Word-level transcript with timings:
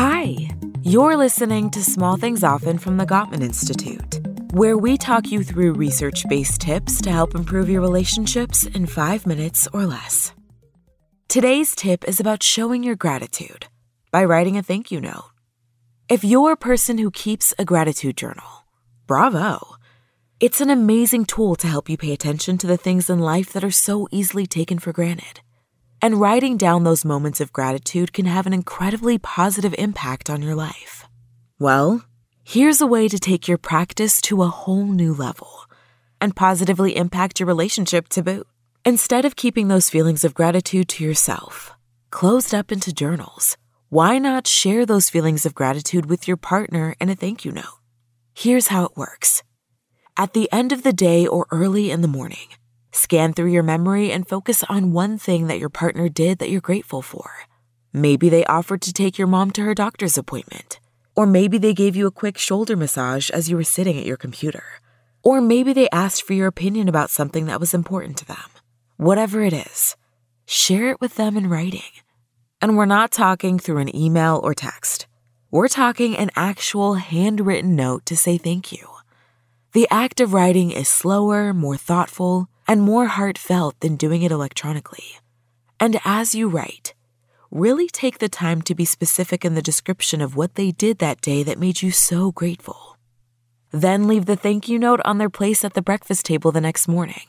Hi, 0.00 0.48
you're 0.82 1.16
listening 1.16 1.70
to 1.70 1.82
Small 1.82 2.16
Things 2.16 2.44
Often 2.44 2.78
from 2.78 2.98
the 2.98 3.04
Gottman 3.04 3.42
Institute, 3.42 4.20
where 4.52 4.78
we 4.78 4.96
talk 4.96 5.32
you 5.32 5.42
through 5.42 5.72
research 5.72 6.24
based 6.28 6.60
tips 6.60 7.02
to 7.02 7.10
help 7.10 7.34
improve 7.34 7.68
your 7.68 7.80
relationships 7.80 8.64
in 8.64 8.86
five 8.86 9.26
minutes 9.26 9.66
or 9.72 9.86
less. 9.86 10.32
Today's 11.26 11.74
tip 11.74 12.06
is 12.06 12.20
about 12.20 12.44
showing 12.44 12.84
your 12.84 12.94
gratitude 12.94 13.66
by 14.12 14.22
writing 14.24 14.56
a 14.56 14.62
thank 14.62 14.92
you 14.92 15.00
note. 15.00 15.32
If 16.08 16.22
you're 16.22 16.52
a 16.52 16.56
person 16.56 16.98
who 16.98 17.10
keeps 17.10 17.52
a 17.58 17.64
gratitude 17.64 18.16
journal, 18.16 18.66
bravo. 19.08 19.78
It's 20.38 20.60
an 20.60 20.70
amazing 20.70 21.24
tool 21.24 21.56
to 21.56 21.66
help 21.66 21.88
you 21.88 21.96
pay 21.96 22.12
attention 22.12 22.56
to 22.58 22.68
the 22.68 22.76
things 22.76 23.10
in 23.10 23.18
life 23.18 23.52
that 23.52 23.64
are 23.64 23.72
so 23.72 24.06
easily 24.12 24.46
taken 24.46 24.78
for 24.78 24.92
granted. 24.92 25.40
And 26.00 26.20
writing 26.20 26.56
down 26.56 26.84
those 26.84 27.04
moments 27.04 27.40
of 27.40 27.52
gratitude 27.52 28.12
can 28.12 28.26
have 28.26 28.46
an 28.46 28.52
incredibly 28.52 29.18
positive 29.18 29.74
impact 29.78 30.30
on 30.30 30.42
your 30.42 30.54
life. 30.54 31.06
Well, 31.58 32.04
here's 32.44 32.80
a 32.80 32.86
way 32.86 33.08
to 33.08 33.18
take 33.18 33.48
your 33.48 33.58
practice 33.58 34.20
to 34.22 34.42
a 34.42 34.48
whole 34.48 34.86
new 34.86 35.12
level 35.12 35.64
and 36.20 36.36
positively 36.36 36.96
impact 36.96 37.40
your 37.40 37.48
relationship 37.48 38.08
to 38.10 38.22
boot. 38.22 38.46
Instead 38.84 39.24
of 39.24 39.34
keeping 39.34 39.66
those 39.66 39.90
feelings 39.90 40.22
of 40.22 40.34
gratitude 40.34 40.88
to 40.88 41.04
yourself, 41.04 41.74
closed 42.10 42.54
up 42.54 42.70
into 42.70 42.92
journals, 42.92 43.56
why 43.88 44.18
not 44.18 44.46
share 44.46 44.86
those 44.86 45.10
feelings 45.10 45.44
of 45.44 45.54
gratitude 45.54 46.06
with 46.06 46.28
your 46.28 46.36
partner 46.36 46.94
in 47.00 47.08
a 47.08 47.16
thank 47.16 47.44
you 47.44 47.50
note? 47.50 47.80
Here's 48.34 48.68
how 48.68 48.84
it 48.84 48.96
works. 48.96 49.42
At 50.16 50.32
the 50.32 50.48
end 50.52 50.70
of 50.70 50.84
the 50.84 50.92
day 50.92 51.26
or 51.26 51.46
early 51.50 51.90
in 51.90 52.02
the 52.02 52.08
morning, 52.08 52.48
scan 52.90 53.32
through 53.32 53.52
your 53.52 53.62
memory 53.62 54.10
and 54.12 54.28
focus 54.28 54.64
on 54.68 54.92
one 54.92 55.18
thing 55.18 55.46
that 55.46 55.58
your 55.58 55.68
partner 55.68 56.08
did 56.08 56.38
that 56.38 56.50
you're 56.50 56.60
grateful 56.60 57.02
for. 57.02 57.30
Maybe 57.92 58.28
they 58.28 58.44
offered 58.44 58.82
to 58.82 58.92
take 58.92 59.18
your 59.18 59.26
mom 59.26 59.50
to 59.52 59.62
her 59.62 59.74
doctor's 59.74 60.18
appointment. 60.18 60.80
Or 61.16 61.26
maybe 61.26 61.58
they 61.58 61.74
gave 61.74 61.96
you 61.96 62.06
a 62.06 62.12
quick 62.12 62.38
shoulder 62.38 62.76
massage 62.76 63.30
as 63.30 63.50
you 63.50 63.56
were 63.56 63.64
sitting 63.64 63.98
at 63.98 64.06
your 64.06 64.16
computer. 64.16 64.62
Or 65.22 65.40
maybe 65.40 65.72
they 65.72 65.90
asked 65.90 66.22
for 66.22 66.32
your 66.32 66.46
opinion 66.46 66.88
about 66.88 67.10
something 67.10 67.46
that 67.46 67.60
was 67.60 67.74
important 67.74 68.16
to 68.18 68.24
them. 68.24 68.50
Whatever 68.96 69.42
it 69.42 69.52
is, 69.52 69.96
share 70.46 70.90
it 70.90 71.00
with 71.00 71.16
them 71.16 71.36
in 71.36 71.48
writing. 71.48 71.90
And 72.60 72.76
we're 72.76 72.86
not 72.86 73.10
talking 73.10 73.58
through 73.58 73.78
an 73.78 73.94
email 73.94 74.40
or 74.42 74.54
text. 74.54 75.06
We're 75.50 75.68
talking 75.68 76.16
an 76.16 76.30
actual 76.36 76.94
handwritten 76.94 77.74
note 77.74 78.06
to 78.06 78.16
say 78.16 78.38
thank 78.38 78.70
you. 78.70 78.86
The 79.72 79.88
act 79.90 80.20
of 80.20 80.32
writing 80.32 80.70
is 80.70 80.88
slower, 80.88 81.52
more 81.52 81.76
thoughtful, 81.76 82.48
and 82.68 82.82
more 82.82 83.06
heartfelt 83.06 83.80
than 83.80 83.96
doing 83.96 84.22
it 84.22 84.30
electronically. 84.30 85.18
And 85.80 85.98
as 86.04 86.34
you 86.34 86.48
write, 86.48 86.94
really 87.50 87.88
take 87.88 88.18
the 88.18 88.28
time 88.28 88.62
to 88.62 88.74
be 88.74 88.84
specific 88.84 89.44
in 89.44 89.54
the 89.54 89.62
description 89.62 90.20
of 90.20 90.36
what 90.36 90.54
they 90.54 90.70
did 90.70 90.98
that 90.98 91.20
day 91.20 91.42
that 91.42 91.58
made 91.58 91.82
you 91.82 91.90
so 91.90 92.30
grateful. 92.30 92.96
Then 93.72 94.06
leave 94.06 94.26
the 94.26 94.36
thank 94.36 94.68
you 94.68 94.78
note 94.78 95.00
on 95.04 95.18
their 95.18 95.30
place 95.30 95.64
at 95.64 95.74
the 95.74 95.82
breakfast 95.82 96.26
table 96.26 96.52
the 96.52 96.60
next 96.60 96.86
morning, 96.86 97.26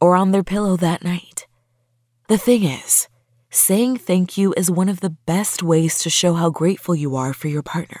or 0.00 0.16
on 0.16 0.32
their 0.32 0.42
pillow 0.42 0.76
that 0.78 1.04
night. 1.04 1.46
The 2.28 2.38
thing 2.38 2.64
is, 2.64 3.08
Saying 3.56 3.98
thank 3.98 4.36
you 4.36 4.52
is 4.56 4.68
one 4.68 4.88
of 4.88 4.98
the 4.98 5.14
best 5.26 5.62
ways 5.62 6.00
to 6.00 6.10
show 6.10 6.34
how 6.34 6.50
grateful 6.50 6.96
you 6.96 7.14
are 7.14 7.32
for 7.32 7.46
your 7.46 7.62
partner. 7.62 8.00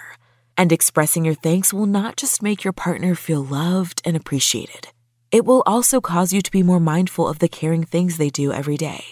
And 0.58 0.72
expressing 0.72 1.24
your 1.24 1.36
thanks 1.36 1.72
will 1.72 1.86
not 1.86 2.16
just 2.16 2.42
make 2.42 2.64
your 2.64 2.72
partner 2.72 3.14
feel 3.14 3.44
loved 3.44 4.02
and 4.04 4.16
appreciated, 4.16 4.88
it 5.34 5.44
will 5.44 5.64
also 5.66 6.00
cause 6.00 6.32
you 6.32 6.40
to 6.40 6.50
be 6.52 6.62
more 6.62 6.78
mindful 6.78 7.26
of 7.26 7.40
the 7.40 7.48
caring 7.48 7.82
things 7.82 8.18
they 8.18 8.30
do 8.30 8.52
every 8.52 8.76
day 8.76 9.02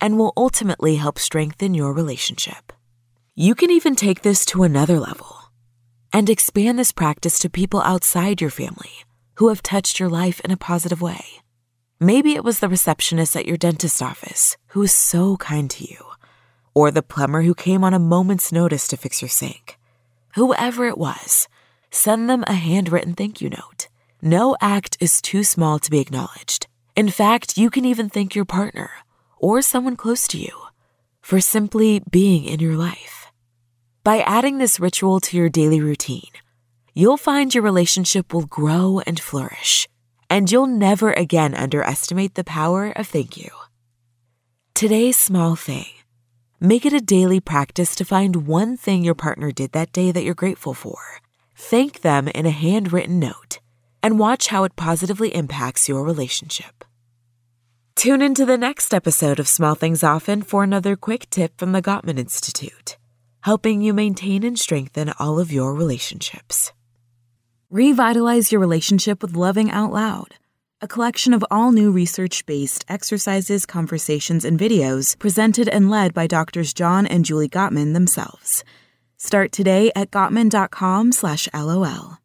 and 0.00 0.18
will 0.18 0.32
ultimately 0.36 0.96
help 0.96 1.20
strengthen 1.20 1.72
your 1.72 1.92
relationship. 1.92 2.72
You 3.36 3.54
can 3.54 3.70
even 3.70 3.94
take 3.94 4.22
this 4.22 4.44
to 4.46 4.64
another 4.64 4.98
level 4.98 5.36
and 6.12 6.28
expand 6.28 6.80
this 6.80 6.90
practice 6.90 7.38
to 7.38 7.48
people 7.48 7.80
outside 7.82 8.40
your 8.40 8.50
family 8.50 8.90
who 9.36 9.50
have 9.50 9.62
touched 9.62 10.00
your 10.00 10.08
life 10.08 10.40
in 10.40 10.50
a 10.50 10.56
positive 10.56 11.00
way. 11.00 11.24
Maybe 12.00 12.34
it 12.34 12.42
was 12.42 12.58
the 12.58 12.68
receptionist 12.68 13.36
at 13.36 13.46
your 13.46 13.56
dentist 13.56 14.02
office 14.02 14.56
who 14.70 14.80
was 14.80 14.92
so 14.92 15.36
kind 15.36 15.70
to 15.70 15.84
you, 15.84 16.04
or 16.74 16.90
the 16.90 17.04
plumber 17.04 17.42
who 17.42 17.54
came 17.54 17.84
on 17.84 17.94
a 17.94 18.00
moment's 18.00 18.50
notice 18.50 18.88
to 18.88 18.96
fix 18.96 19.22
your 19.22 19.28
sink. 19.28 19.78
Whoever 20.34 20.88
it 20.88 20.98
was, 20.98 21.46
send 21.92 22.28
them 22.28 22.42
a 22.48 22.54
handwritten 22.54 23.14
thank 23.14 23.40
you 23.40 23.48
note. 23.48 23.81
No 24.24 24.56
act 24.60 24.96
is 25.00 25.20
too 25.20 25.42
small 25.42 25.80
to 25.80 25.90
be 25.90 25.98
acknowledged. 25.98 26.68
In 26.94 27.10
fact, 27.10 27.58
you 27.58 27.70
can 27.70 27.84
even 27.84 28.08
thank 28.08 28.36
your 28.36 28.44
partner 28.44 28.88
or 29.36 29.60
someone 29.60 29.96
close 29.96 30.28
to 30.28 30.38
you 30.38 30.52
for 31.20 31.40
simply 31.40 32.02
being 32.08 32.44
in 32.44 32.60
your 32.60 32.76
life. 32.76 33.32
By 34.04 34.20
adding 34.20 34.58
this 34.58 34.78
ritual 34.78 35.18
to 35.18 35.36
your 35.36 35.48
daily 35.48 35.80
routine, 35.80 36.30
you'll 36.94 37.16
find 37.16 37.52
your 37.52 37.64
relationship 37.64 38.32
will 38.32 38.46
grow 38.46 39.00
and 39.08 39.18
flourish 39.18 39.88
and 40.30 40.52
you'll 40.52 40.68
never 40.68 41.12
again 41.14 41.56
underestimate 41.56 42.36
the 42.36 42.44
power 42.44 42.92
of 42.92 43.08
thank 43.08 43.36
you. 43.36 43.50
Today's 44.72 45.18
small 45.18 45.56
thing. 45.56 45.86
Make 46.60 46.86
it 46.86 46.92
a 46.92 47.00
daily 47.00 47.40
practice 47.40 47.96
to 47.96 48.04
find 48.04 48.46
one 48.46 48.76
thing 48.76 49.02
your 49.02 49.16
partner 49.16 49.50
did 49.50 49.72
that 49.72 49.92
day 49.92 50.12
that 50.12 50.22
you're 50.22 50.32
grateful 50.32 50.74
for. 50.74 50.98
Thank 51.56 52.02
them 52.02 52.28
in 52.28 52.46
a 52.46 52.50
handwritten 52.50 53.18
note 53.18 53.51
and 54.02 54.18
watch 54.18 54.48
how 54.48 54.64
it 54.64 54.76
positively 54.76 55.34
impacts 55.34 55.88
your 55.88 56.04
relationship. 56.04 56.84
Tune 57.94 58.22
into 58.22 58.44
the 58.44 58.58
next 58.58 58.92
episode 58.92 59.38
of 59.38 59.46
Small 59.46 59.74
Things 59.74 60.02
Often 60.02 60.42
for 60.42 60.64
another 60.64 60.96
quick 60.96 61.30
tip 61.30 61.58
from 61.58 61.72
the 61.72 61.82
Gottman 61.82 62.18
Institute, 62.18 62.96
helping 63.42 63.82
you 63.82 63.92
maintain 63.92 64.42
and 64.42 64.58
strengthen 64.58 65.12
all 65.18 65.38
of 65.38 65.52
your 65.52 65.74
relationships. 65.74 66.72
Revitalize 67.70 68.50
your 68.50 68.60
relationship 68.60 69.22
with 69.22 69.36
Loving 69.36 69.70
Out 69.70 69.92
Loud, 69.92 70.34
a 70.80 70.88
collection 70.88 71.32
of 71.32 71.44
all 71.50 71.70
new 71.70 71.92
research 71.92 72.44
based 72.44 72.84
exercises, 72.88 73.66
conversations, 73.66 74.44
and 74.44 74.58
videos 74.58 75.16
presented 75.18 75.68
and 75.68 75.88
led 75.88 76.12
by 76.12 76.26
Doctors 76.26 76.74
John 76.74 77.06
and 77.06 77.24
Julie 77.24 77.48
Gottman 77.48 77.92
themselves. 77.92 78.64
Start 79.16 79.52
today 79.52 79.92
at 79.94 80.10
Gottman.com/LOL. 80.10 82.21